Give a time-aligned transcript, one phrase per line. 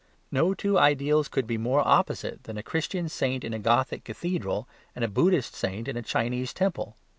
[0.31, 4.67] No two ideals could be more opposite than a Christian saint in a Gothic cathedral
[4.95, 6.95] and a Buddhist saint in a Chinese temple.